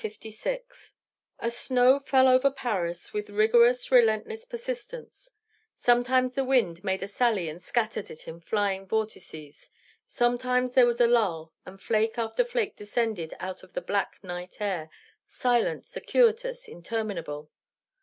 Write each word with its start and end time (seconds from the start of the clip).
The 0.01 0.57
snow 1.51 1.99
fell 1.99 2.27
over 2.27 2.49
Paris 2.49 3.13
with 3.13 3.29
rigorous, 3.29 3.91
relentless 3.91 4.45
persistence; 4.45 5.29
sometimes 5.75 6.33
the 6.33 6.43
wind 6.43 6.83
made 6.83 7.03
a 7.03 7.07
sally 7.07 7.47
and 7.47 7.61
scattered 7.61 8.09
it 8.09 8.27
in 8.27 8.39
flying 8.41 8.87
vortices; 8.87 9.69
sometimes 10.07 10.71
there 10.73 10.87
was 10.87 11.01
a 11.01 11.05
lull, 11.07 11.53
and 11.67 11.79
flake 11.79 12.17
after 12.17 12.43
flake 12.43 12.75
descended 12.75 13.35
out 13.39 13.61
of 13.61 13.73
the 13.73 13.79
black 13.81 14.15
night 14.23 14.59
air, 14.59 14.89
silent, 15.27 15.85
circuitous, 15.85 16.67
interminable. 16.67 17.51